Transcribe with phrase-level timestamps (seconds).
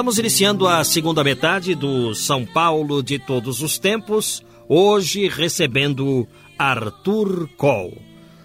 [0.00, 4.42] Estamos iniciando a segunda metade do São Paulo de todos os tempos,
[4.72, 8.00] hoje recebendo Arthur Koll,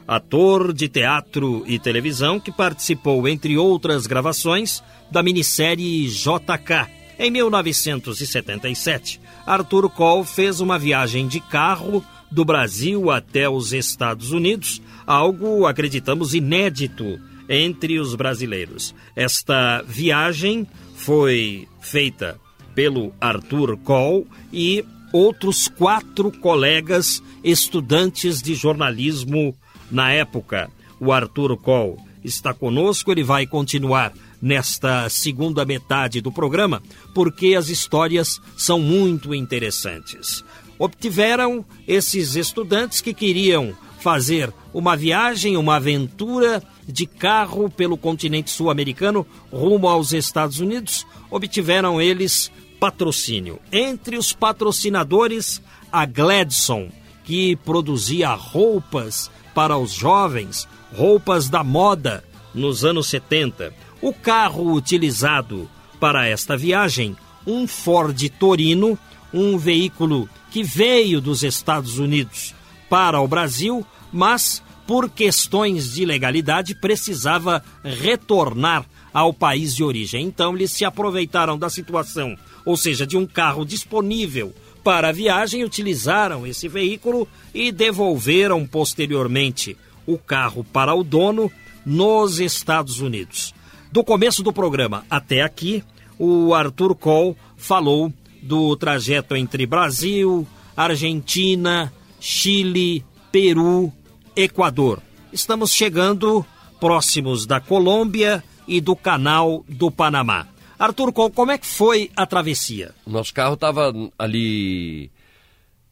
[0.07, 4.81] ator de teatro e televisão que participou, entre outras gravações,
[5.11, 6.89] da minissérie JK.
[7.19, 14.81] Em 1977, Arthur Koll fez uma viagem de carro do Brasil até os Estados Unidos,
[15.05, 18.95] algo, acreditamos, inédito entre os brasileiros.
[19.15, 22.39] Esta viagem foi feita
[22.73, 29.55] pelo Arthur Koll e outros quatro colegas estudantes de jornalismo
[29.89, 30.69] na época.
[30.99, 36.81] O Arthur Koll está conosco, ele vai continuar nesta segunda metade do programa,
[37.13, 40.43] porque as histórias são muito interessantes.
[40.77, 49.25] Obtiveram esses estudantes que queriam fazer uma viagem, uma aventura de carro pelo continente sul-americano
[49.51, 52.51] rumo aos Estados Unidos, obtiveram eles
[52.85, 53.59] patrocínio.
[53.71, 55.59] Entre os patrocinadores,
[55.91, 56.91] a Gladson,
[57.23, 63.73] que produzia roupas para os jovens, roupas da moda nos anos 70.
[64.03, 65.67] O carro utilizado
[65.99, 68.99] para esta viagem, um Ford Torino,
[69.33, 72.53] um veículo que veio dos Estados Unidos
[72.87, 73.83] para o Brasil,
[74.13, 80.25] mas por questões de legalidade precisava retornar ao país de origem.
[80.25, 85.63] Então eles se aproveitaram da situação, ou seja, de um carro disponível para a viagem,
[85.63, 91.49] utilizaram esse veículo e devolveram posteriormente o carro para o dono
[91.85, 93.55] nos Estados Unidos.
[93.89, 95.81] Do começo do programa até aqui,
[96.19, 103.93] o Arthur Koll falou do trajeto entre Brasil, Argentina, Chile, Peru,
[104.35, 105.01] Equador.
[105.31, 106.45] Estamos chegando
[106.81, 110.47] próximos da Colômbia e do Canal do Panamá.
[110.77, 112.93] Arthur, como é que foi a travessia?
[113.07, 115.09] Nosso carro estava ali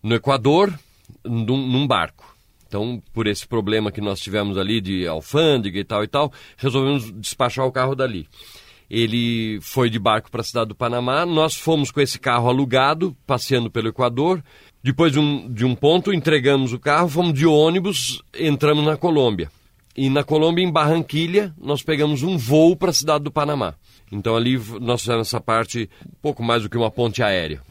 [0.02, 0.78] no Equador,
[1.24, 2.36] num, num, barco.
[2.68, 7.12] Então, por esse problema que nós tivemos ali de alfândega e tal e tal, resolvemos
[7.14, 8.28] despachar o carro dali.
[8.90, 13.16] Ele foi de barco para a cidade do Panamá, nós fomos com esse carro alugado,
[13.26, 14.44] passeando pelo Equador.
[14.84, 19.50] Depois de um, de um ponto, entregamos o carro, fomos de ônibus, entramos na Colômbia.
[19.96, 23.76] E na Colômbia, em Barranquilha, nós pegamos um voo para a cidade do Panamá.
[24.12, 27.62] Então ali nós fizemos essa parte um pouco mais do que uma ponte aérea.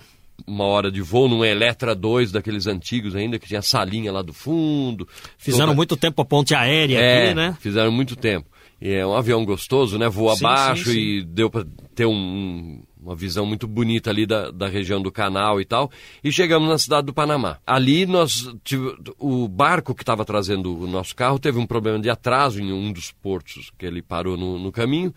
[0.47, 4.33] Uma hora de voo num Eletra 2 daqueles antigos ainda, que tinha salinha lá do
[4.33, 5.07] fundo.
[5.37, 5.77] Fizeram toda...
[5.77, 7.57] muito tempo a ponte aérea é, aqui, né?
[7.61, 8.49] Fizeram muito tempo.
[8.81, 10.09] E é um avião gostoso, né?
[10.09, 10.99] Voa sim, abaixo sim, sim.
[10.99, 15.61] e deu para ter um, uma visão muito bonita ali da, da região do canal
[15.61, 15.91] e tal.
[16.23, 17.59] E chegamos na cidade do Panamá.
[17.67, 22.09] Ali nós tive, o barco que estava trazendo o nosso carro teve um problema de
[22.09, 25.13] atraso em um dos portos que ele parou no, no caminho.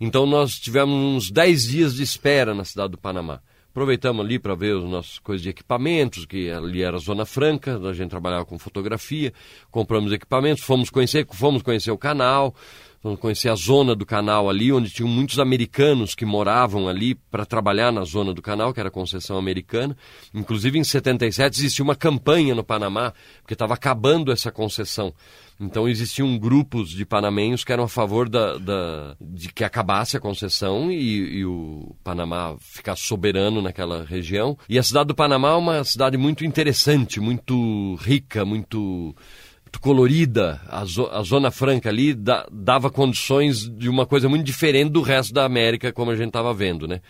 [0.00, 3.40] Então nós tivemos uns 10 dias de espera na cidade do Panamá.
[3.70, 7.92] Aproveitamos ali para ver as nossas coisas de equipamentos, que ali era Zona Franca, a
[7.92, 9.32] gente trabalhava com fotografia,
[9.70, 12.54] compramos equipamentos, fomos conhecer, fomos conhecer o canal,
[13.02, 17.46] Vamos conhecer a zona do canal ali, onde tinham muitos americanos que moravam ali para
[17.46, 19.96] trabalhar na zona do canal, que era concessão americana.
[20.34, 25.14] Inclusive, em 77, existia uma campanha no Panamá, porque estava acabando essa concessão.
[25.60, 30.20] Então, existiam grupos de panamenhos que eram a favor da, da de que acabasse a
[30.20, 34.56] concessão e, e o Panamá ficasse soberano naquela região.
[34.68, 39.14] E a cidade do Panamá é uma cidade muito interessante, muito rica, muito
[39.80, 44.90] colorida, a, zo a Zona Franca ali da dava condições de uma coisa muito diferente
[44.90, 47.00] do resto da América, como a gente estava vendo, né?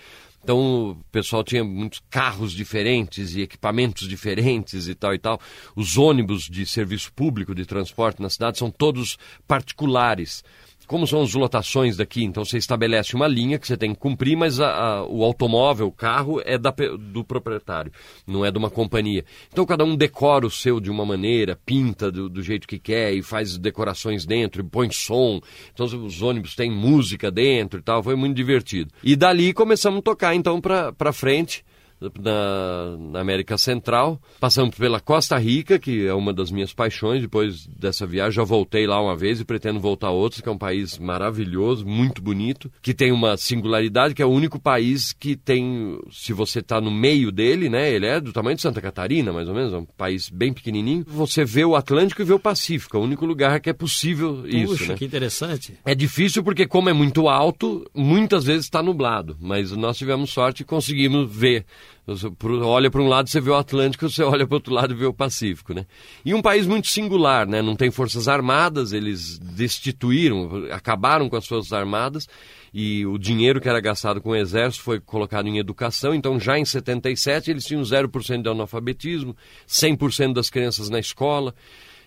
[0.42, 5.40] Então o pessoal tinha muitos carros diferentes e equipamentos diferentes e tal e tal.
[5.76, 10.42] Os ônibus de serviço público de transporte na cidade são todos particulares
[10.88, 14.36] como são as lotações daqui, então você estabelece uma linha que você tem que cumprir,
[14.36, 17.92] mas a, a, o automóvel, o carro é da, do proprietário,
[18.26, 19.24] não é de uma companhia.
[19.52, 23.12] Então cada um decora o seu de uma maneira, pinta do, do jeito que quer
[23.12, 25.40] e faz decorações dentro, e põe som.
[25.72, 28.90] Então os ônibus têm música dentro e tal, foi muito divertido.
[29.04, 31.62] E dali começamos a tocar então para frente
[32.00, 37.22] na, na, América Central, passamos pela Costa Rica, que é uma das minhas paixões.
[37.22, 40.52] Depois dessa viagem, já voltei lá uma vez e pretendo voltar a outros, que é
[40.52, 45.36] um país maravilhoso, muito bonito, que tem uma singularidade, que é o único país que
[45.36, 47.90] tem, se você está no meio dele, né?
[47.90, 51.04] Ele é do tamanho de Santa Catarina, mais ou menos, é um país bem pequenininho.
[51.06, 54.46] Você vê o Atlântico e vê o Pacífico, é o único lugar que é possível
[54.46, 54.72] isso.
[54.72, 54.94] Puxa, né?
[54.94, 55.74] que interessante.
[55.84, 60.60] É difícil porque, como é muito alto, muitas vezes está nublado, mas nós tivemos sorte
[60.60, 61.64] e conseguimos ver
[62.06, 62.26] você
[62.62, 64.96] olha para um lado você vê o Atlântico, você olha para o outro lado e
[64.96, 65.86] vê o Pacífico, né?
[66.24, 67.60] E um país muito singular, né?
[67.60, 72.28] Não tem forças armadas, eles destituíram, acabaram com as forças armadas
[72.72, 76.14] e o dinheiro que era gastado com o exército foi colocado em educação.
[76.14, 79.36] Então, já em 77, eles tinham 0% de analfabetismo,
[79.66, 81.54] 100% das crianças na escola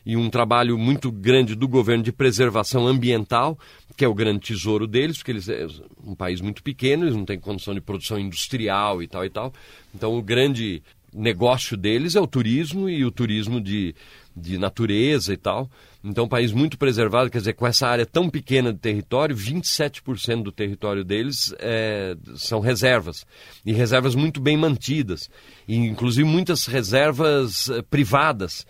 [0.06, 3.57] e um trabalho muito grande do governo de preservação ambiental,
[3.95, 5.68] que é o grande tesouro deles, porque eles é
[6.03, 9.53] um país muito pequeno, eles não têm condição de produção industrial e tal e tal.
[9.94, 10.81] Então o grande
[11.13, 13.94] negócio deles é o turismo e o turismo de,
[14.36, 15.69] de natureza e tal.
[16.03, 20.42] Então, um país muito preservado, quer dizer, com essa área tão pequena de território, 27%
[20.42, 23.25] do território deles é, são reservas.
[23.63, 25.30] E reservas muito bem mantidas.
[25.68, 28.65] E, inclusive, muitas reservas eh, privadas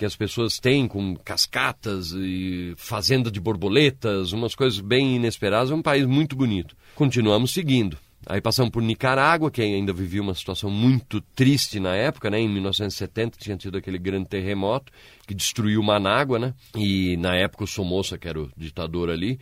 [0.00, 5.70] que as pessoas têm com cascatas e fazenda de borboletas, umas coisas bem inesperadas.
[5.70, 6.74] É um país muito bonito.
[6.94, 7.98] Continuamos seguindo.
[8.26, 12.40] Aí passamos por Nicarágua, que ainda vivia uma situação muito triste na época, né?
[12.40, 14.90] Em 1970 tinha tido aquele grande terremoto
[15.26, 16.54] que destruiu Manágua, né?
[16.74, 19.38] E na época o Somoza, que era o ditador ali,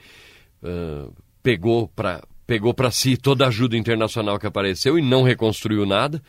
[0.61, 5.87] uh, pegou para pegou para si toda a ajuda internacional que apareceu e não reconstruiu
[5.87, 6.21] nada.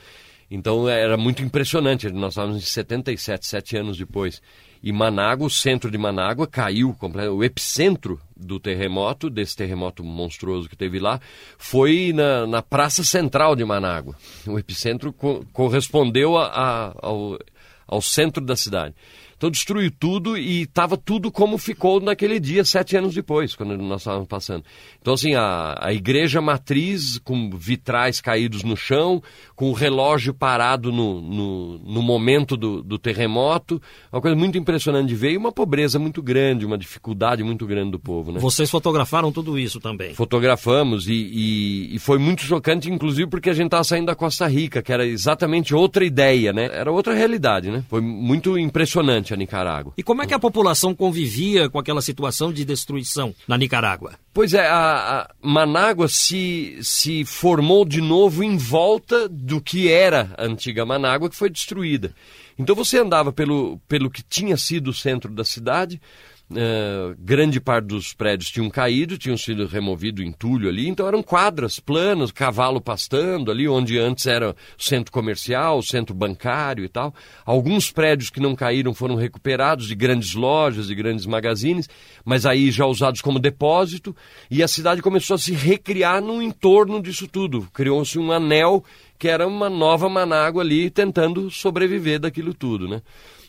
[0.50, 2.10] Então era muito impressionante.
[2.10, 4.42] Nós estávamos em 77, sete anos depois.
[4.82, 6.96] E Manágua, o centro de Manágua, caiu.
[7.36, 11.20] O epicentro do terremoto, desse terremoto monstruoso que teve lá,
[11.58, 14.16] foi na, na praça central de Manágua.
[14.48, 17.38] O epicentro co correspondeu a, a, ao,
[17.86, 18.96] ao centro da cidade.
[19.40, 24.02] Então destruiu tudo e estava tudo como ficou naquele dia, sete anos depois, quando nós
[24.02, 24.66] estávamos passando.
[25.02, 29.24] Então, assim, a, a igreja matriz com vitrais caídos no chão,
[29.56, 33.82] com o relógio parado no, no, no momento do, do, terremoto,
[34.12, 37.92] uma coisa muito impressionante de ver e uma pobreza muito grande, uma dificuldade muito grande
[37.92, 38.34] do povo.
[38.34, 38.40] Né?
[38.42, 40.14] Vocês fotografaram tudo isso também?
[40.16, 44.46] Fotografamos e, e, e foi muito chocante, inclusive porque a gente estava saindo da Costa
[44.48, 46.70] Rica, que era exatamente outra ideia, né?
[46.74, 47.86] Era outra realidade, né?
[47.88, 49.94] Foi muito impressionante a Nicarágua.
[49.98, 54.14] E como é que a população convivia com aquela situação de destruição na Nicarágua?
[54.34, 60.34] Pois é, a, a Manágua se, se formou de novo em volta do que era
[60.38, 62.14] a antiga Manágua, que foi destruída.
[62.58, 66.02] Então você andava pelo, pelo que tinha sido o centro da cidade,
[66.52, 71.80] Uh, grande parte dos prédios tinham caído, tinham sido removido entulho ali, então eram quadras
[71.80, 77.14] planas, cavalo pastando ali, onde antes era centro comercial, centro bancário e tal.
[77.46, 81.88] Alguns prédios que não caíram foram recuperados de grandes lojas, de grandes magazines,
[82.26, 84.16] mas aí já usados como depósito,
[84.50, 87.68] e a cidade começou a se recriar no entorno disso tudo.
[87.72, 88.84] Criou-se um anel
[89.20, 93.04] que era uma nova Manágua ali tentando sobreviver daquilo tudo, né?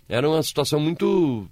[0.08, 1.48] Era uma situação muito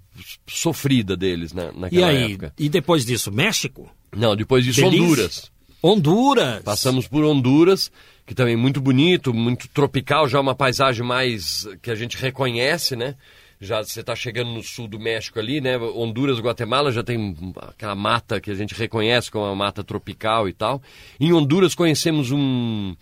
[0.47, 2.53] sofrida deles na, naquela e aí, época.
[2.57, 3.89] E depois disso, México?
[4.15, 5.01] Não, depois disso, Feliz?
[5.01, 5.51] Honduras.
[5.81, 6.63] Honduras!
[6.63, 7.91] Passamos por Honduras,
[8.25, 12.95] que também é muito bonito, muito tropical, já uma paisagem mais que a gente reconhece,
[12.95, 13.15] né?
[13.61, 15.77] Já você está chegando no sul do México ali, né?
[15.77, 20.53] Honduras, Guatemala já tem aquela mata que a gente reconhece como uma mata tropical e
[20.53, 20.81] tal.
[21.19, 22.95] Em Honduras conhecemos um,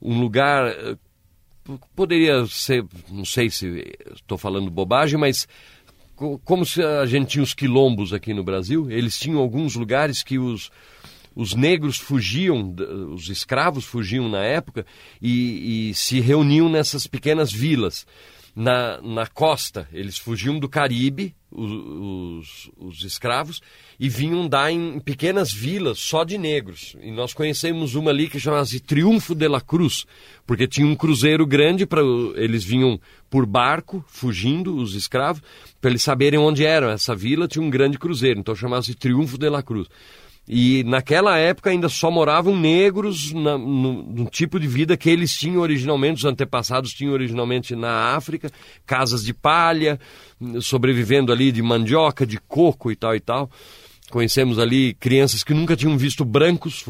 [0.00, 0.72] um lugar
[1.94, 5.46] poderia ser, não sei se estou falando bobagem, mas
[6.44, 10.38] como se a gente tinha os quilombos aqui no Brasil, eles tinham alguns lugares que
[10.38, 10.70] os,
[11.34, 12.74] os negros fugiam,
[13.14, 14.84] os escravos fugiam na época
[15.22, 18.04] e, e se reuniam nessas pequenas vilas
[18.58, 19.88] na, na costa.
[19.92, 23.60] Eles fugiam do Caribe, os, os, os, escravos,
[24.00, 26.96] e vinham dar em pequenas vilas só de negros.
[27.00, 30.04] E nós conhecemos uma ali que chamava-se Triunfo de la Cruz,
[30.44, 32.02] porque tinha um cruzeiro grande, para
[32.34, 33.00] eles vinham
[33.30, 35.40] por barco, fugindo, os escravos,
[35.80, 39.48] para eles saberem onde era essa vila, tinha um grande cruzeiro, então chamava-se Triunfo de
[39.48, 39.86] la Cruz.
[40.48, 45.36] E naquela época ainda só moravam negros na, no, no, tipo de vida que eles
[45.36, 48.50] tinham originalmente, os antepassados tinham originalmente na África,
[48.86, 50.00] casas de palha,
[50.60, 53.50] sobrevivendo ali de mandioca, de coco e tal e tal.
[54.10, 56.82] Conhecemos ali crianças que nunca tinham visto brancos,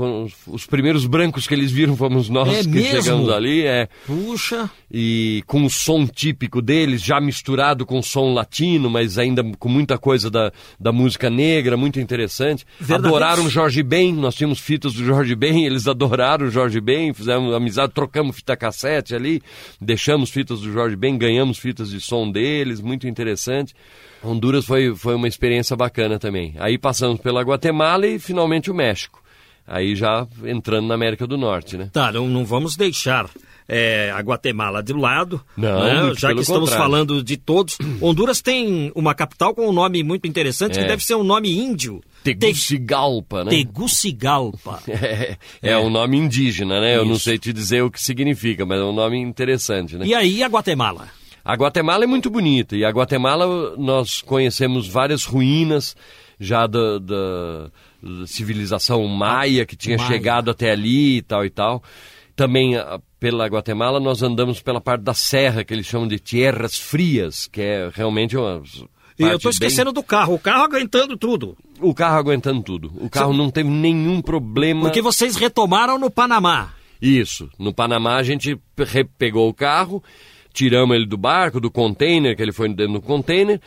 [0.47, 3.03] os primeiros brancos que eles viram fomos nós É que mesmo?
[3.03, 3.89] chegamos ali, é.
[4.07, 9.43] Puxa, E com o som típico deles, já misturado com o som latino, mas ainda
[9.59, 12.65] com muita coisa da, da música negra, muito interessante.
[12.79, 17.13] Verdadeiros- Adoraram Jorge Ben, nós tínhamos fitas do Jorge Ben, eles adoraram o Jorge Ben,
[17.13, 19.43] fizemos amizade, trocamos fita cassete ali,
[19.81, 23.75] deixamos fitas do Jorge Ben, ganhamos fitas de som deles, muito interessante.
[24.21, 26.53] Honduras foi, foi uma experiência bacana também.
[26.59, 29.23] Aí passamos pela Guatemala e finalmente o México.
[29.67, 31.91] Aí já entrando na América do Norte, né?
[31.93, 33.29] tá, não, não vamos deixar
[33.69, 36.15] é, a Guatemala de lado, Não, né?
[36.17, 36.83] já que estamos contrário.
[36.83, 37.77] falando de todos.
[38.01, 40.89] Honduras tem uma capital com um nome muito interessante, que É.
[40.89, 42.01] deve ser um nome índio.
[42.25, 43.51] Tegucigalpa, né?
[43.51, 44.81] Tegucigalpa.
[44.89, 46.97] É, é um nome indígena, né?
[46.97, 47.25] Eu não Isso.
[47.25, 50.07] sei te dizer o que significa, mas é um nome interessante, né?
[50.07, 51.09] E aí a Guatemala?
[51.45, 55.95] A Guatemala é muito bonita e a Guatemala nós conhecemos várias ruínas
[56.39, 57.71] já da, da-
[58.03, 60.09] da civilização maia que tinha Maia.
[60.09, 61.83] chegado até ali e tal e tal.
[62.37, 66.79] Também ah, pela Guatemala nós andamos pela parte da serra que eles chamam de tierras
[66.79, 68.63] frias, que é realmente uma
[69.19, 71.57] E eu parte tô bem- esquecendo do carro, o carro aguentando tudo.
[71.81, 72.93] o carro aguentando tudo.
[73.01, 74.83] O carro não teve nenhum problema.
[74.83, 76.73] Porque vocês retomaram no Panamá.
[77.03, 77.51] Isso.
[77.59, 80.03] No Panamá a gente pe- pegou o carro,
[80.53, 83.61] tiramos ele do barco, do container, que ele foi dentro do container,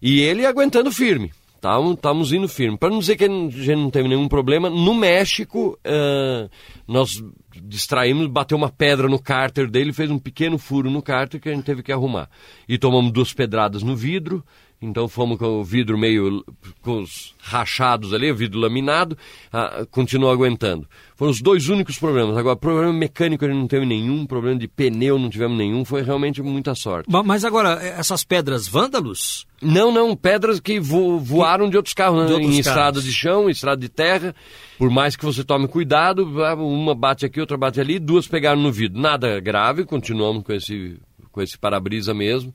[0.00, 1.32] e ele aguentando firme.
[1.64, 2.76] Estávamos indo firme.
[2.76, 6.48] Para não dizer que a gente não teve nenhum problema, no México ah,
[6.86, 7.22] nós
[7.62, 11.54] distraímos, bateu uma pedra no cárter dele, fez um pequeno furo no cárter que a
[11.54, 12.28] gente teve que arrumar.
[12.68, 14.44] E tomamos duas pedradas no vidro,
[14.84, 16.44] então fomos com o vidro meio
[16.82, 19.16] com os rachados ali, o vidro laminado,
[19.52, 20.86] ah, continuou aguentando.
[21.16, 22.36] Foram os dois únicos problemas.
[22.36, 26.02] Agora, problema mecânico a gente não teve nenhum, problema de pneu não tivemos nenhum, foi
[26.02, 27.08] realmente muita sorte.
[27.10, 29.46] Ma- Mas agora, essas pedras vândalos?
[29.62, 32.26] Não, não, pedras que vo- voaram de outros carros, né?
[32.26, 32.66] De outros em carros.
[32.66, 34.34] estrada de chão, estrada de terra.
[34.76, 36.24] Por mais que você tome cuidado,
[36.58, 39.00] uma bate aqui, outra bate ali, duas pegaram no vidro.
[39.00, 40.98] Nada grave, continuamos com esse,
[41.30, 42.52] com esse para-brisa mesmo.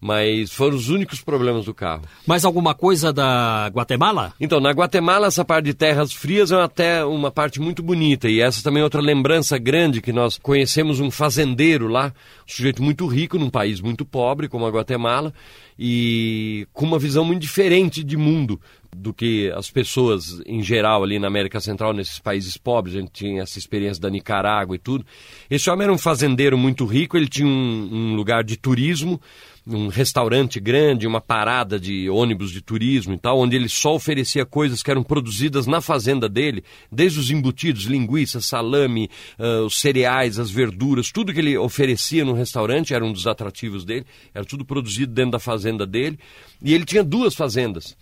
[0.00, 2.02] Mas foram os únicos problemas do carro.
[2.26, 4.32] Mais alguma coisa da Guatemala?
[4.40, 8.28] Então, na Guatemala, essa parte de terras frias é até uma parte muito bonita.
[8.28, 12.14] E essa também é outra lembrança grande que nós conhecemos um fazendeiro lá,
[12.46, 15.34] um sujeito muito rico num país muito pobre como a Guatemala
[15.78, 18.60] e com uma visão muito diferente de mundo
[18.94, 22.96] do que as pessoas em geral ali na América Central, nesses países pobres.
[22.96, 25.06] A gente tinha essa experiência da Nicarágua e tudo.
[25.48, 29.20] Esse homem era um fazendeiro muito rico, ele tinha um, um lugar de turismo
[29.66, 34.44] um restaurante grande, uma parada de ônibus de turismo e tal, onde ele só oferecia
[34.44, 40.38] coisas que eram produzidas na fazenda dele, desde os embutidos, linguiça, salame, ah, os cereais,
[40.38, 44.64] as verduras, tudo que ele oferecia no restaurante era um dos atrativos dele, era tudo
[44.64, 46.18] produzido dentro da fazenda dele,
[46.62, 47.96] e ele tinha duas fazendas.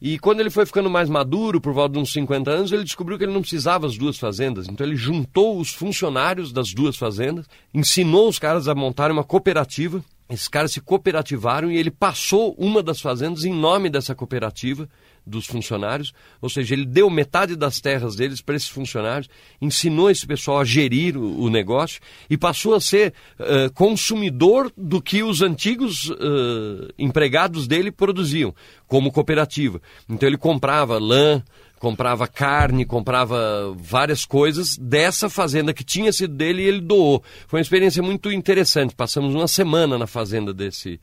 [0.00, 3.16] E quando ele foi ficando mais maduro, por volta de uns 50 anos, ele descobriu
[3.16, 4.68] que ele não precisava das duas fazendas.
[4.68, 10.04] Então ele juntou os funcionários das duas fazendas, ensinou os caras a montarem uma cooperativa.
[10.28, 14.88] Esses caras se cooperativaram e ele passou uma das fazendas em nome dessa cooperativa
[15.26, 19.28] dos funcionários, ou seja, ele deu metade das terras deles para esses funcionários,
[19.60, 25.02] ensinou esse pessoal a gerir o, o negócio e passou a ser eh, consumidor do
[25.02, 28.54] que os antigos eh, empregados dele produziam,
[28.86, 29.82] como cooperativa.
[30.08, 31.42] Então ele comprava lã,
[31.78, 37.22] comprava carne, comprava várias coisas dessa fazenda que tinha sido dele e ele doou.
[37.46, 38.94] Foi uma experiência muito interessante.
[38.94, 41.00] Passamos uma semana na fazenda desse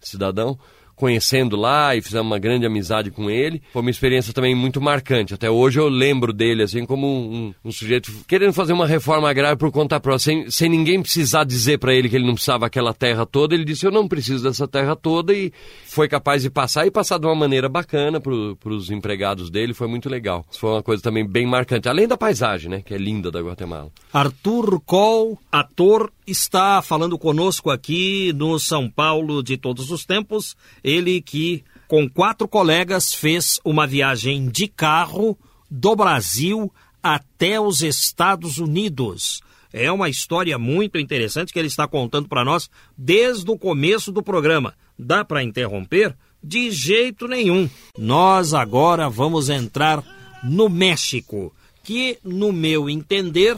[0.00, 0.58] cidadão,
[0.96, 3.62] conhecendo lá e fizemos uma grande amizade com ele.
[3.72, 5.34] Foi uma experiência também muito marcante.
[5.34, 9.56] Até hoje eu lembro dele assim como um, um sujeito querendo fazer uma reforma agrária
[9.56, 12.94] por conta própria, sem, sem ninguém precisar dizer para ele que ele não precisava aquela
[12.94, 13.54] terra toda.
[13.54, 15.52] Ele disse: Eu não preciso dessa terra toda e
[15.84, 18.32] foi capaz de passar e passar de uma maneira bacana para
[18.72, 19.74] os empregados dele.
[19.74, 20.44] Foi muito legal.
[20.50, 23.90] Foi uma coisa também bem marcante, além da paisagem, né, que é linda da Guatemala.
[24.12, 30.56] Arthur Kohl, ator, está falando conosco aqui no São Paulo de todos os tempos.
[30.82, 35.38] Ele que, com quatro colegas, fez uma viagem de carro
[35.70, 39.40] do Brasil até os Estados Unidos.
[39.72, 44.22] É uma história muito interessante que ele está contando para nós desde o começo do
[44.22, 44.74] programa.
[44.98, 46.16] Dá para interromper?
[46.42, 47.68] De jeito nenhum.
[47.98, 50.02] Nós agora vamos entrar
[50.42, 51.52] no México,
[51.84, 53.56] que, no meu entender,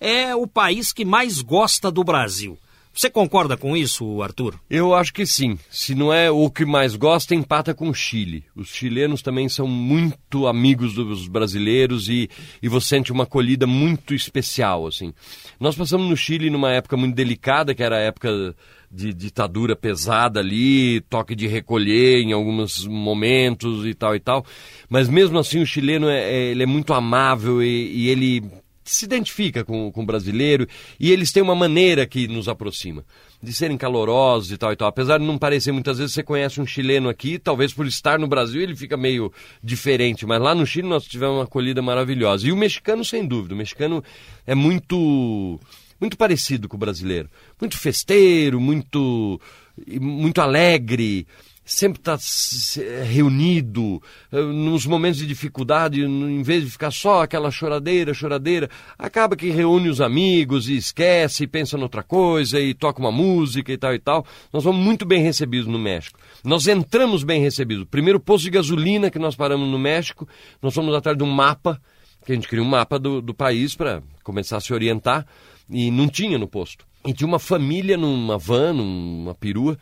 [0.00, 2.58] é o país que mais gosta do Brasil.
[2.92, 4.58] Você concorda com isso, Arthur?
[4.68, 5.56] Eu acho que sim.
[5.70, 8.44] Se não é o que mais gosta, empata com o Chile.
[8.54, 12.28] Os chilenos também são muito amigos dos brasileiros e,
[12.60, 15.14] e você sente uma acolhida muito especial, assim.
[15.60, 18.56] Nós passamos no Chile numa época muito delicada, que era a época
[18.90, 24.44] de ditadura pesada ali, toque de recolher em alguns momentos e tal e tal.
[24.88, 28.42] Mas mesmo assim o chileno é, é ele é muito amável e, e ele
[28.84, 30.66] se identifica com, com o brasileiro
[30.98, 33.04] e eles têm uma maneira que nos aproxima,
[33.42, 34.88] de serem calorosos e tal e tal.
[34.88, 38.26] Apesar de não parecer, muitas vezes você conhece um chileno aqui, talvez por estar no
[38.26, 39.32] Brasil ele fica meio
[39.62, 42.46] diferente, mas lá no Chile nós tivemos uma acolhida maravilhosa.
[42.46, 44.02] E o mexicano, sem dúvida, o mexicano
[44.46, 45.58] é muito
[46.00, 47.28] muito parecido com o brasileiro.
[47.60, 49.38] Muito festeiro, muito,
[50.00, 51.26] muito alegre,
[51.70, 52.18] sempre está
[53.04, 59.36] reunido, eh, nos momentos de dificuldade, em vez de ficar só aquela choradeira, choradeira, acaba
[59.36, 63.78] que reúne os amigos e esquece, e pensa noutra coisa, e toca uma música e
[63.78, 64.26] tal e tal.
[64.52, 66.18] Nós fomos muito bem recebidos no México.
[66.42, 67.86] Nós entramos bem recebidos.
[67.88, 70.28] Primeiro posto de gasolina que nós paramos no México,
[70.60, 71.80] nós fomos atrás de um mapa,
[72.26, 75.24] que a gente queria um mapa do, do país para começar a se orientar
[75.70, 76.84] e não tinha no posto.
[77.06, 79.78] E tinha uma família numa van, numa perua,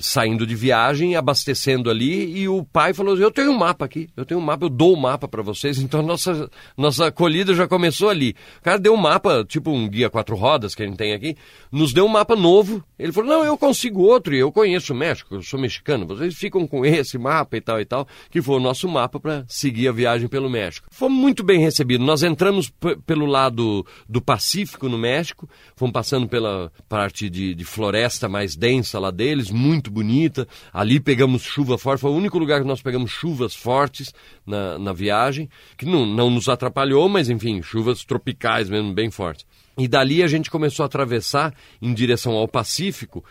[0.00, 4.24] saindo de viagem, abastecendo ali, e o pai falou eu tenho um mapa aqui, eu
[4.24, 7.66] tenho um mapa, eu dou o um mapa para vocês, então nossa, nossa acolhida já
[7.66, 8.34] começou ali.
[8.58, 11.36] O cara deu um mapa, tipo um guia quatro rodas que a gente tem aqui,
[11.72, 14.96] nos deu um mapa novo, ele falou, não, eu consigo outro, e eu conheço o
[14.96, 18.56] México, eu sou mexicano, vocês ficam com esse mapa e tal e tal, que foi
[18.56, 20.88] o nosso mapa para seguir a viagem pelo México.
[20.90, 22.72] Fomos muito bem recebidos, nós entramos
[23.06, 28.98] pelo lado do Pacífico no México, fomos passando pela parte de, de floresta mais densa
[28.98, 30.46] lá deles, muito bonita.
[30.72, 34.12] Ali pegamos chuva forte, foi o único lugar que nós pegamos chuvas fortes
[34.46, 39.46] na, na viagem, que não, não nos atrapalhou, mas enfim, chuvas tropicais mesmo, bem fortes.
[39.78, 43.24] E dali a gente começou a atravessar em direção ao Pacífico,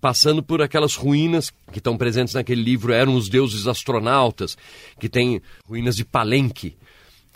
[0.00, 4.56] passando por aquelas ruínas que estão presentes naquele livro, eram os deuses astronautas,
[4.98, 6.76] que tem ruínas de Palenque,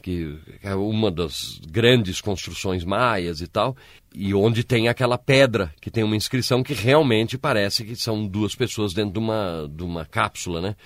[0.02, 3.76] que é uma das grandes construções maias e tal,
[4.14, 8.54] e onde tem aquela pedra que tem uma inscrição que realmente parece que são duas
[8.54, 10.76] pessoas dentro de uma, de uma cápsula, né?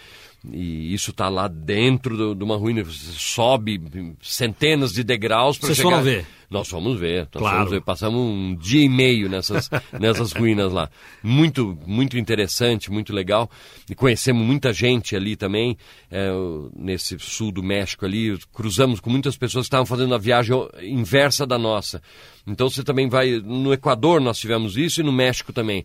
[0.50, 2.82] E isso está lá dentro de uma ruína.
[2.82, 3.80] Você sobe
[4.20, 6.02] centenas de degraus para chegar...
[6.02, 6.26] Vocês ver?
[6.52, 7.28] Nós fomos ver.
[7.32, 7.56] Nós claro.
[7.56, 7.80] fomos ver.
[7.80, 10.90] Passamos um dia e meio nessas, nessas ruínas lá.
[11.22, 13.50] Muito, muito interessante, muito legal.
[13.90, 15.78] E conhecemos muita gente ali também,
[16.10, 16.30] é,
[16.76, 18.38] nesse sul do México ali.
[18.52, 22.02] Cruzamos com muitas pessoas que estavam fazendo a viagem inversa da nossa.
[22.46, 23.40] Então você também vai...
[23.40, 25.84] No Equador nós tivemos isso e no México também.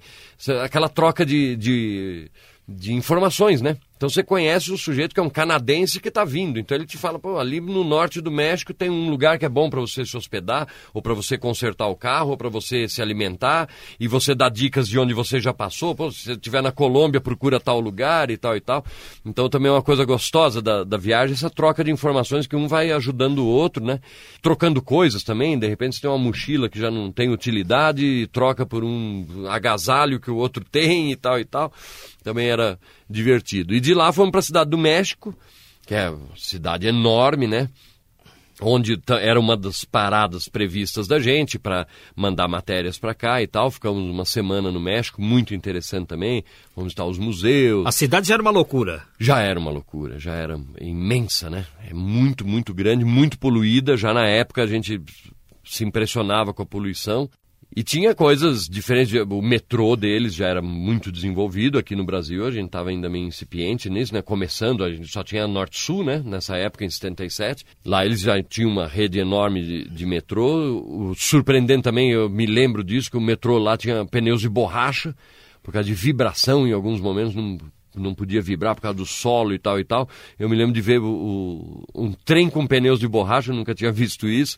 [0.61, 2.29] Aquela troca de, de,
[2.67, 3.77] de informações, né?
[3.97, 6.59] Então você conhece o sujeito que é um canadense que está vindo.
[6.59, 9.49] Então ele te fala, pô, ali no norte do México tem um lugar que é
[9.49, 13.01] bom para você se hospedar, ou para você consertar o carro, ou para você se
[13.01, 13.67] alimentar,
[13.99, 15.95] e você dá dicas de onde você já passou.
[15.95, 18.85] Pô, se você estiver na Colômbia, procura tal lugar e tal e tal.
[19.25, 22.67] Então também é uma coisa gostosa da, da viagem, essa troca de informações que um
[22.67, 23.99] vai ajudando o outro, né?
[24.43, 28.63] Trocando coisas também, de repente você tem uma mochila que já não tem utilidade, troca
[28.63, 31.73] por um agasalho que o outro tem e tal e tal.
[32.23, 32.77] Também era
[33.09, 33.73] divertido.
[33.73, 35.35] E de lá fomos para a cidade do México,
[35.85, 37.69] que é uma cidade enorme, né?
[38.59, 43.69] Onde era uma das paradas previstas da gente para mandar matérias para cá e tal.
[43.69, 46.43] Ficamos uma semana no México, muito interessante também.
[46.75, 47.85] Vamos estar os museus.
[47.85, 49.03] A cidade já era uma loucura.
[49.19, 51.67] Já era uma loucura, já era imensa, né?
[51.87, 53.95] É muito, muito grande, muito poluída.
[53.95, 54.99] Já na época a gente
[55.63, 57.29] se impressionava com a poluição.
[57.75, 59.13] E tinha coisas diferentes.
[59.13, 62.45] O metrô deles já era muito desenvolvido aqui no Brasil.
[62.45, 64.21] A gente estava ainda meio incipiente nisso, né?
[64.21, 66.21] Começando, a gente só tinha Norte-Sul, né?
[66.25, 67.65] Nessa época, em 77.
[67.85, 70.81] Lá eles já tinham uma rede enorme de, de metrô.
[70.85, 75.15] O surpreendente também, eu me lembro disso, que o metrô lá tinha pneus de borracha,
[75.61, 77.57] por causa de vibração em alguns momentos, não,
[77.93, 80.07] não podia vibrar por causa do solo e tal e tal.
[80.39, 83.91] Eu me lembro de ver o, o, um trem com pneus de borracha, nunca tinha
[83.93, 84.57] visto isso.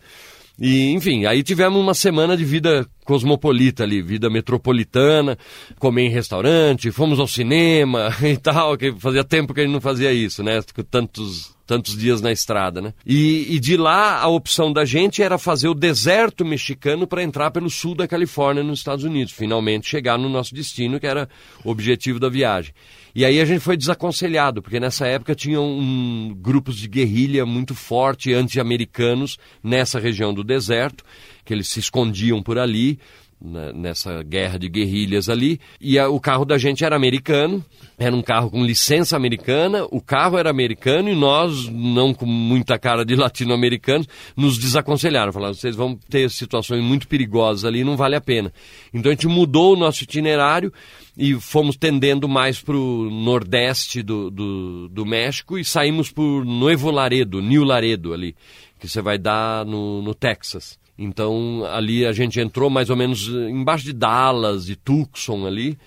[0.60, 5.38] E, enfim, aí tivemos uma semana de vida cosmopolita ali, vida metropolitana,
[5.80, 9.82] comer em restaurante, fomos ao cinema e tal, que fazia tempo que a gente não
[9.82, 10.60] fazia isso, né?
[10.92, 12.96] Tantos, tantos dias na estrada, né?
[13.06, 17.52] E, e de lá a opção da gente era fazer o deserto mexicano para entrar
[17.52, 21.30] pelo sul da Califórnia, nos Estados Unidos, finalmente chegar no nosso destino, que era
[21.64, 22.74] o objetivo da viagem.
[23.14, 27.76] E aí a gente foi desaconselhado, porque nessa época tinham um, grupos de guerrilha muito
[27.76, 31.04] forte, anti-americanos, nessa região do deserto,
[31.46, 32.98] que eles se escondiam por ali
[33.42, 35.60] né, nessa guerra de guerrilhas ali.
[35.80, 37.64] E a, o carro da gente era americano,
[37.98, 42.78] era um carro com licença americana, o carro era americano e nós, não com muita
[42.78, 45.32] cara de latino-americanos, nos desaconselharam.
[45.32, 48.52] Falaram, vocês vão ter situações muito perigosas ali, não vale a pena.
[48.94, 50.74] Então a gente mudou o nosso itinerário
[51.18, 56.92] e fomos tendendo mais para o nordeste do, do, do, México e saímos por Nuevo
[56.92, 58.36] Laredo, New Laredo ali,
[58.80, 60.80] que você vai dar no, no Texas.
[61.02, 65.78] Então ali a gente entrou mais ou menos embaixo de Dallas, de Tucson ali,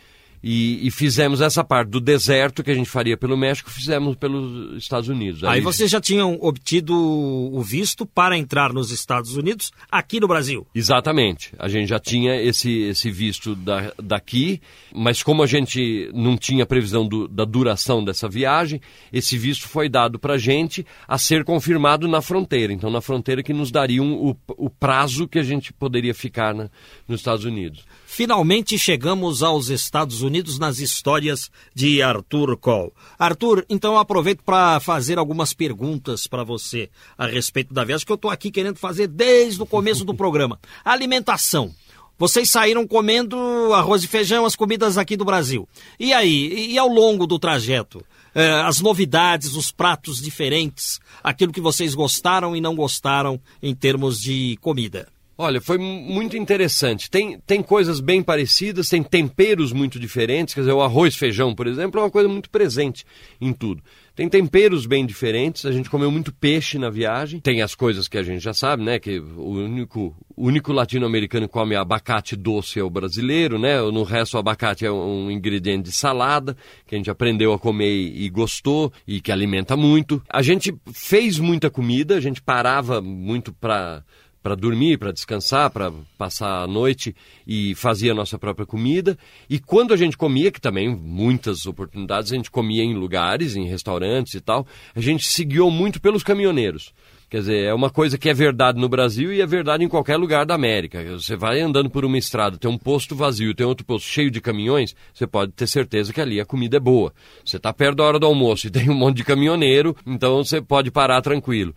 [0.42, 4.76] e, e, fizemos essa parte do deserto que a gente faria pelo México, fizemos pelos
[4.76, 5.44] Estados Unidos.
[5.44, 10.26] Aí, Aí vocês já tinham obtido o visto para entrar nos Estados Unidos aqui no
[10.26, 10.66] Brasil?
[10.74, 11.52] Exatamente.
[11.58, 14.60] A gente já tinha esse, esse visto da, daqui,
[14.92, 18.80] mas como a gente não tinha previsão do, da duração dessa viagem,
[19.12, 22.72] esse visto foi dado para a gente a ser confirmado na fronteira.
[22.72, 26.68] Então, na fronteira que nos dariam o, o prazo que a gente poderia ficar na,
[27.06, 27.84] nos Estados Unidos.
[28.14, 32.92] Finalmente chegamos aos Estados Unidos nas histórias de Arthur Cole.
[33.18, 38.12] Arthur, então eu aproveito para fazer algumas perguntas para você a respeito da viagem que
[38.12, 40.60] eu estou aqui querendo fazer desde o começo do programa.
[40.84, 41.74] Alimentação.
[42.18, 43.38] Vocês saíram comendo
[43.72, 45.66] arroz e feijão, as comidas aqui do Brasil.
[45.98, 48.04] E aí, e ao longo do trajeto?
[48.34, 54.20] Eh, as novidades, os pratos diferentes, aquilo que vocês gostaram e não gostaram em termos
[54.20, 55.08] de comida?
[55.42, 57.10] Olha, foi muito interessante.
[57.10, 60.54] Tem, tem coisas bem parecidas, tem temperos muito diferentes.
[60.54, 63.04] Quer dizer, o arroz feijão, por exemplo, é uma coisa muito presente
[63.40, 63.82] em tudo.
[64.14, 65.66] Tem temperos bem diferentes.
[65.66, 67.40] A gente comeu muito peixe na viagem.
[67.40, 69.00] Tem as coisas que a gente já sabe, né?
[69.00, 73.80] Que o único, o único latino-americano que come abacate doce é o brasileiro, né?
[73.80, 77.90] No resto, o abacate é um ingrediente de salada que a gente aprendeu a comer
[77.90, 80.22] e gostou e que alimenta muito.
[80.28, 84.04] A gente fez muita comida, a gente parava muito para
[84.42, 87.14] para dormir, para descansar, para passar a noite
[87.46, 89.16] e fazia a nossa própria comida.
[89.48, 93.66] E quando a gente comia, que também muitas oportunidades a gente comia em lugares, em
[93.66, 96.92] restaurantes e tal, a gente seguiu muito pelos caminhoneiros.
[97.32, 100.18] Quer dizer, é uma coisa que é verdade no Brasil e é verdade em qualquer
[100.18, 101.02] lugar da América.
[101.12, 104.38] Você vai andando por uma estrada, tem um posto vazio, tem outro posto cheio de
[104.38, 107.10] caminhões, você pode ter certeza que ali a comida é boa.
[107.42, 110.60] Você está perto da hora do almoço e tem um monte de caminhoneiro, então você
[110.60, 111.74] pode parar tranquilo.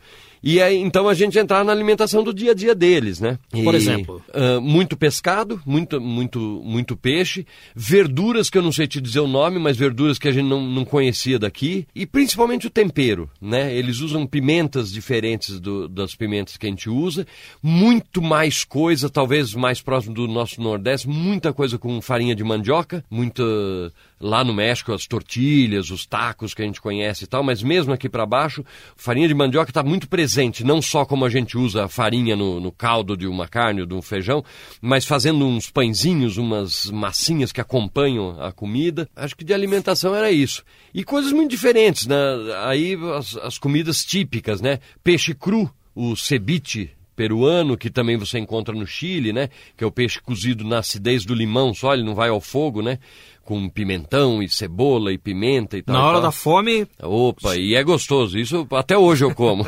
[0.48, 3.40] E aí, então a gente entrar na alimentação do dia a dia deles, né?
[3.52, 4.22] E, Por exemplo?
[4.30, 9.28] Uh, muito pescado, muito, muito, muito peixe, verduras que eu não sei te dizer o
[9.28, 13.76] nome, mas verduras que a gente não, não conhecia daqui, e principalmente o tempero, né?
[13.76, 17.26] Eles usam pimentas diferentes do, das pimentas que a gente usa,
[17.60, 23.04] muito mais coisa, talvez mais próximo do nosso Nordeste, muita coisa com farinha de mandioca,
[23.10, 23.44] muita
[24.20, 27.94] lá no México as tortilhas, os tacos que a gente conhece e tal, mas mesmo
[27.94, 28.64] aqui para baixo,
[28.96, 32.60] farinha de mandioca está muito presente, não só como a gente usa a farinha no,
[32.60, 34.44] no, caldo de uma carne ou de um feijão,
[34.82, 39.10] mas fazendo uns pãezinhos, umas massinhas que acompanham a comida.
[39.16, 40.64] Acho que de alimentação era isso.
[40.94, 42.16] E coisas muito diferentes, né?
[42.66, 44.80] Aí as, as comidas típicas, né?
[45.04, 49.50] Peixe cru, o ceviche, peruano, que também você encontra no Chile, né?
[49.78, 52.82] Que é o peixe cozido na acidez do limão só, ele não vai ao fogo,
[52.82, 53.00] né?
[53.46, 55.96] Com pimentão e cebola e pimenta e tal.
[55.96, 56.24] Na hora tal.
[56.24, 56.88] da fome.
[57.02, 58.38] Opa, e é gostoso.
[58.38, 59.64] Isso até hoje eu como.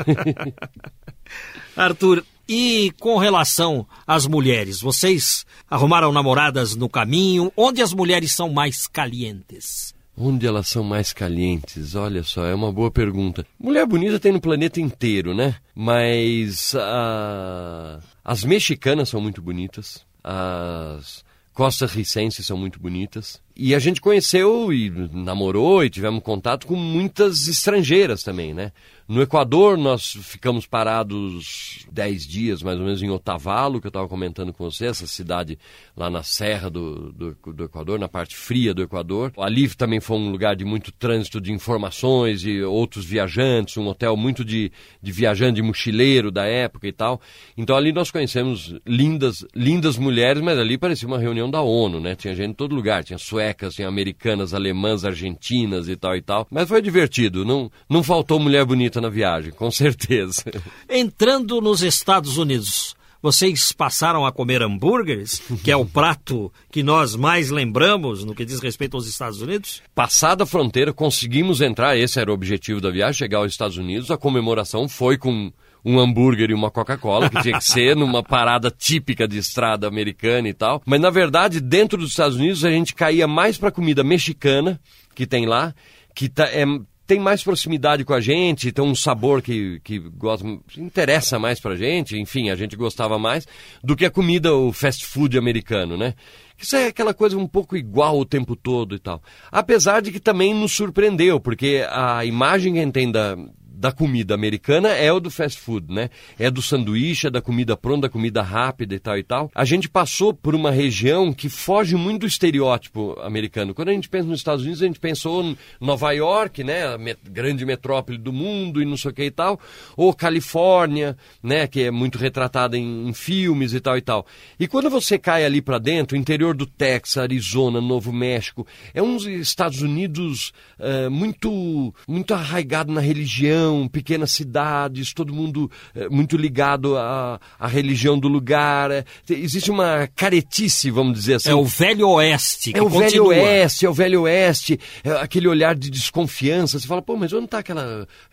[1.77, 7.51] Arthur, e com relação às mulheres, vocês arrumaram namoradas no caminho?
[7.55, 9.93] Onde as mulheres são mais calientes?
[10.17, 11.93] Onde elas são mais calientes?
[11.93, 13.45] Olha só, é uma boa pergunta.
[13.59, 15.55] Mulher bonita tem no planeta inteiro, né?
[15.75, 20.03] Mas uh, as mexicanas são muito bonitas.
[20.23, 21.23] As
[21.57, 23.41] costarricenses são muito bonitas.
[23.55, 28.71] E a gente conheceu e namorou e tivemos contato com muitas estrangeiras também, né?
[29.07, 34.05] No Equador, nós ficamos parados 10 dias, mais ou menos, em Otavalo, que eu estava
[34.05, 35.57] comentando com você, essa cidade
[35.95, 39.31] lá na serra do, do, do, Equador, na parte fria do Equador.
[39.37, 44.17] Ali também foi um lugar de muito trânsito de informações e outros viajantes, um hotel
[44.17, 47.21] muito de, de viajante, de mochileiro da época e tal.
[47.55, 52.13] Então ali nós conhecemos lindas, lindas mulheres, mas ali parecia uma reunião da ONU, né?
[52.13, 56.45] Tinha gente em todo lugar, tinha suecas, tinha americanas, alemãs, argentinas e tal e tal.
[56.51, 60.43] Mas foi divertido, não, não faltou mulher bonita na viagem, com certeza.
[60.89, 67.15] Entrando nos Estados Unidos, vocês passaram a comer hambúrgueres, que é o prato que nós
[67.15, 69.81] mais lembramos no que diz respeito aos Estados Unidos?
[69.95, 74.11] Passada a fronteira, conseguimos entrar, esse era o objetivo da viagem, chegar aos Estados Unidos.
[74.11, 75.51] A comemoração foi com
[75.83, 80.47] um hambúrguer e uma Coca-Cola, que tinha que ser numa parada típica de estrada americana
[80.47, 80.81] e tal.
[80.85, 84.79] Mas na verdade, dentro dos Estados Unidos, a gente caía mais para comida mexicana
[85.15, 85.73] que tem lá,
[86.13, 86.65] que tá, é
[87.07, 90.45] tem mais proximidade com a gente, tem um sabor que, que gosta,
[90.77, 93.47] interessa mais pra gente, enfim, a gente gostava mais,
[93.81, 96.13] do que a comida, o fast food americano, né?
[96.57, 99.21] Isso é aquela coisa um pouco igual o tempo todo e tal.
[99.49, 103.37] Apesar de que também nos surpreendeu, porque a imagem que a gente tem da,
[103.77, 106.09] da comida americana é o do fast food, né?
[106.39, 109.51] É do sanduíche, é da comida pronta, da comida rápida e tal e tal.
[109.53, 113.75] A gente passou por uma região que foge muito do estereótipo americano.
[113.75, 116.87] Quando a gente pensa nos Estados Unidos, a gente pensou em Nova York, né?
[116.87, 119.59] A met grande metrópole do mundo e não sei o que e tal.
[119.95, 121.67] Ou Califórnia, né?
[121.67, 124.25] Que é muito retratada em, em filmes e tal e tal.
[124.59, 129.25] E quando você cai ali para dentro, interior do Texas, Arizona, Novo México, é uns
[129.25, 136.97] Estados Unidos uh, muito, muito arraigado na religião pequenas cidades, todo mundo é, muito ligado
[136.97, 138.91] à, à, religião do lugar.
[138.91, 141.49] É, existe uma caretice, vamos dizer assim.
[141.49, 142.71] É o velho oeste.
[142.75, 143.09] é o continua.
[143.09, 146.79] velho oeste, é o velho oeste, é aquele olhar de desconfiança.
[146.79, 147.79] Você fala, pô, mas onde está aquele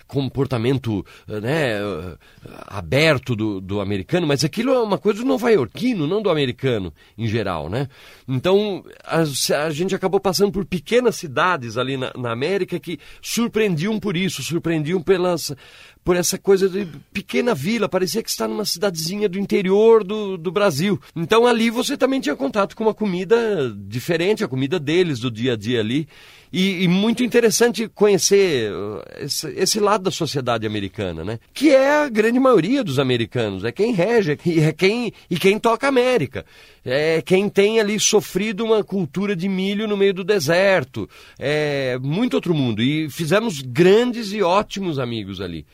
[0.06, 1.78] comportamento né,
[2.66, 4.26] aberto do, do americano?
[4.26, 7.88] Mas aquilo é uma coisa do nova-iorquino, não do americano em geral, né?
[8.28, 9.20] Então, a,
[9.64, 14.42] a, gente acabou passando por pequenas cidades ali na, na América que surpreendiam por isso,
[14.42, 15.54] surpreendiam pela pelas,
[16.04, 20.52] por essa coisa de pequena vila, parecia que está numa cidadezinha do interior do, do
[20.52, 21.00] Brasil.
[21.16, 25.54] Então ali você também tinha contato com uma comida diferente, a comida deles do dia
[25.54, 26.06] a dia ali.
[26.56, 31.40] E, e muito interessante conhecer uh, esse, esse, lado da sociedade americana, né?
[31.52, 35.86] Que é a grande maioria dos americanos, é quem rege, é quem, e quem toca
[35.86, 36.46] a América.
[36.84, 41.08] É quem tem ali sofrido uma cultura de milho no meio do deserto.
[41.40, 42.80] É muito outro mundo.
[42.82, 45.66] E fizemos grandes e ótimos amigos ali.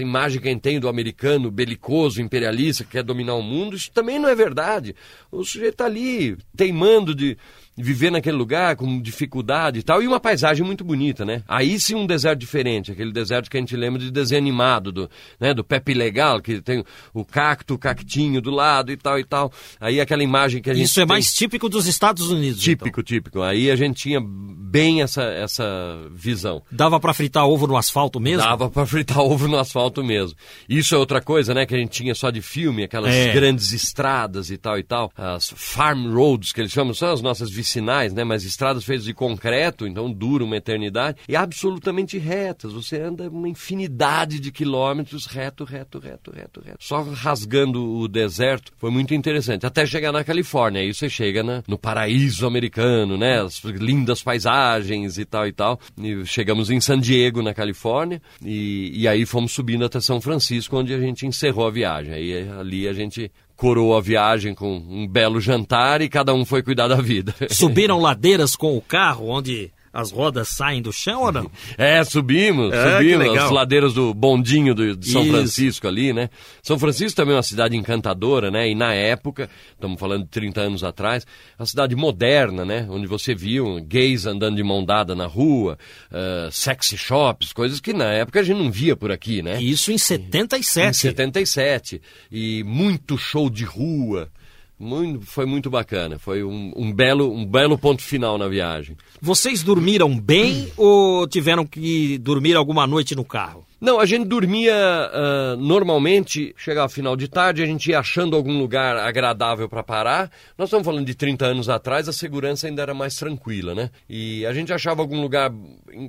[0.00, 3.90] Imagem que a gente tem do americano belicoso, imperialista, que quer dominar o mundo, isso
[3.92, 4.94] também não é verdade.
[5.30, 7.36] O sujeito está ali teimando de
[7.78, 11.42] viver naquele lugar com dificuldade e tal, e uma paisagem muito bonita, né?
[11.46, 15.10] Aí sim um deserto diferente, aquele deserto que a gente lembra de desenho animado, do,
[15.38, 19.24] né, do Pepe Legal, que tem o cacto, o cactinho do lado e tal e
[19.24, 19.52] tal.
[19.80, 21.08] Aí aquela imagem que a gente Isso é tem...
[21.08, 23.04] mais típico dos Estados Unidos, Típico, então.
[23.04, 23.42] típico.
[23.42, 25.64] Aí a gente tinha bem essa, essa
[26.10, 26.62] visão.
[26.70, 28.42] Dava para fritar ovo no asfalto mesmo?
[28.42, 30.36] Dava para fritar ovo no asfalto mesmo.
[30.68, 33.32] Isso é outra coisa, né, que a gente tinha só de filme, aquelas é.
[33.32, 37.50] grandes estradas e tal e tal, as farm roads que eles chamam, são as nossas
[37.68, 38.24] vicinais, né?
[38.24, 42.72] Mas estradas feitas de concreto, então duram uma eternidade, e absolutamente retas.
[42.72, 46.78] Você anda uma infinidade de quilômetros reto, reto, reto, reto, reto.
[46.80, 48.72] Só rasgando o deserto.
[48.78, 49.66] Foi muito interessante.
[49.66, 50.80] Até chegar na Califórnia.
[50.80, 53.42] Aí você chega no paraíso americano, né?
[53.42, 55.78] As lindas paisagens e tal e tal.
[55.98, 60.76] E chegamos em San Diego, na Califórnia, e, e aí fomos subindo até São Francisco,
[60.76, 62.12] onde a gente encerrou a viagem.
[62.12, 66.62] Aí ali a gente coroou a viagem com um belo jantar e cada um foi
[66.62, 67.34] cuidar da vida.
[67.50, 71.50] Subiram ladeiras com o carro, onde as rodas saem do chão ou não?
[71.76, 75.32] É, subimos, é, subimos as ladeiras do bondinho do, de São Isso.
[75.32, 76.28] Francisco ali, né?
[76.62, 78.68] São Francisco também é uma cidade encantadora, né?
[78.68, 81.26] E na época, estamos falando de 30 anos atrás,
[81.58, 82.86] uma cidade moderna, né?
[82.90, 85.78] Onde você viu gays andando de mão dada na rua,
[86.10, 89.62] uh, sexy shops, coisas que na época a gente não via por aqui, né?
[89.62, 90.88] Isso em 77.
[90.88, 92.02] Em 77.
[92.30, 94.30] E muito show de rua.
[94.78, 96.18] Muito, foi muito bacana.
[96.18, 98.96] Foi um, um, belo, um belo ponto final na viagem.
[99.20, 103.67] Vocês dormiram bem ou tiveram que dormir alguma noite no carro?
[103.80, 108.58] Não, a gente dormia uh, normalmente, chegava final de tarde, a gente ia achando algum
[108.58, 110.30] lugar agradável para parar.
[110.56, 113.90] Nós estamos falando de 30 anos atrás, a segurança ainda era mais tranquila, né?
[114.08, 115.52] E a gente achava algum lugar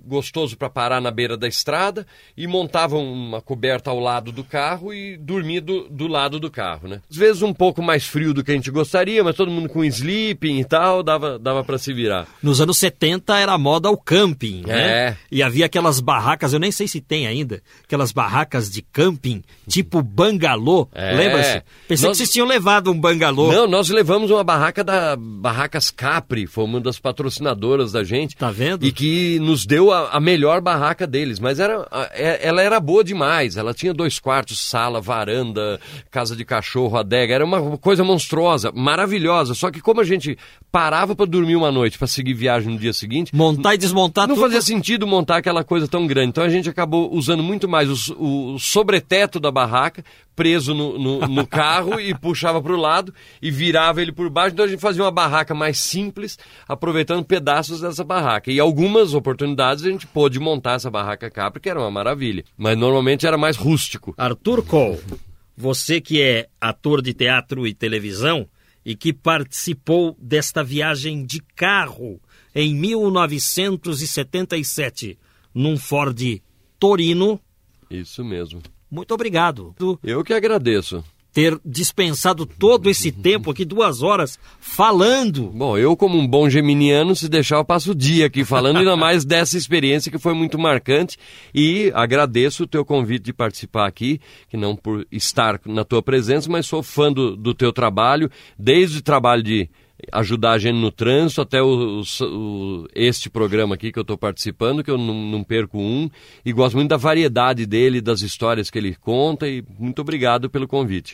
[0.06, 4.92] gostoso para parar na beira da estrada e montava uma coberta ao lado do carro
[4.92, 7.02] e dormia do, do lado do carro, né?
[7.10, 9.84] Às vezes um pouco mais frio do que a gente gostaria, mas todo mundo com
[9.84, 12.28] sleeping e tal, dava, dava para se virar.
[12.42, 14.90] Nos anos 70 era moda o camping, né?
[14.90, 15.18] É.
[15.32, 20.02] E havia aquelas barracas, eu nem sei se tem ainda, aquelas barracas de camping, tipo
[20.02, 20.88] bangalô.
[20.94, 21.16] É.
[21.16, 21.64] Lembra-se?
[21.88, 22.18] Pensei nós...
[22.18, 23.52] que vocês tinham levado um bangalô.
[23.52, 28.36] Não, nós levamos uma barraca da Barracas Capri, foi uma das patrocinadoras da gente.
[28.36, 28.86] Tá vendo?
[28.86, 31.40] E que nos deu a, a melhor barraca deles.
[31.40, 33.58] Mas era, é, ela era boa demais.
[33.58, 35.80] Ela tinha dois quartos, sala, varanda,
[36.12, 37.34] casa de cachorro, adega.
[37.34, 39.54] Era uma coisa monstruosa, maravilhosa.
[39.54, 40.38] Só que como a gente
[40.72, 43.36] parava para dormir uma noite, para seguir viagem no dia seguinte.
[43.36, 44.46] Montar e desmontar Não tudo.
[44.46, 46.30] fazia sentido montar aquela coisa tão grande.
[46.30, 51.28] Então a gente acabou usando muito mais o, o sobreteto da barraca, preso no, no,
[51.28, 54.54] no carro e puxava para o lado e virava ele por baixo.
[54.54, 58.52] Então a gente fazia uma barraca mais simples, aproveitando pedaços dessa barraca.
[58.52, 62.44] E algumas oportunidades a gente pôde montar essa barraca cá, porque era uma maravilha.
[62.56, 64.14] Mas normalmente era mais rústico.
[64.16, 65.00] Arthur Cole,
[65.58, 68.48] você que é ator de teatro e televisão
[68.86, 72.22] e que participou desta viagem de carro
[72.54, 75.18] em 1977
[75.54, 76.42] num Ford
[76.80, 77.40] Torino.
[77.90, 78.62] Isso mesmo.
[78.90, 79.76] Muito obrigado.
[80.04, 85.46] Eu que agradeço ter dispensado todo esse tempo aqui, duas horas, falando.
[85.54, 88.96] Bom, eu, como um bom geminiano, se deixar, eu passo o dia aqui falando, ainda
[88.98, 91.18] mais dessa experiência que foi muito marcante.
[91.54, 96.50] E agradeço o teu convite de participar aqui, que não por estar na tua presença,
[96.50, 99.70] mas sou fã do, do teu trabalho, desde o trabalho de
[100.12, 104.84] ajudar a gente no trânsito, até o, o, este programa aqui que eu estou participando,
[104.84, 106.10] que eu não, não, perco um,
[106.46, 110.68] e gosto muito da variedade dele, das histórias que ele conta, e muito obrigado pelo
[110.68, 111.08] convite.